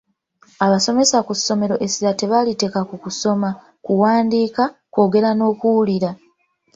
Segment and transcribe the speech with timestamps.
[0.65, 3.49] Abasomesa ku ssomero essira tebaliteeka ku kusoma,
[3.85, 6.11] kuwandiika, kwogera n'okuwuliriza.